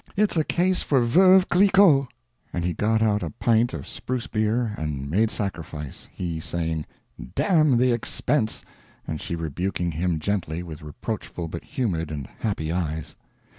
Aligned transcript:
It's 0.17 0.35
a 0.35 0.43
case 0.43 0.81
for 0.81 1.05
Veuve 1.05 1.47
Cliquot!" 1.47 2.07
and 2.51 2.65
he 2.65 2.73
got 2.73 3.03
out 3.03 3.21
a 3.21 3.29
pint 3.29 3.71
of 3.71 3.85
spruce 3.87 4.25
beer 4.25 4.73
and 4.75 5.07
made 5.11 5.29
sacrifice, 5.29 6.09
he 6.11 6.39
saying 6.39 6.87
"Damn 7.35 7.77
the 7.77 7.91
expense," 7.91 8.65
and 9.05 9.21
she 9.21 9.35
rebuking 9.35 9.91
him 9.91 10.17
gently 10.17 10.63
with 10.63 10.81
reproachful 10.81 11.49
but 11.49 11.63
humid 11.77 12.09
and 12.09 12.25
happy 12.39 12.71
eyes. 12.71 13.15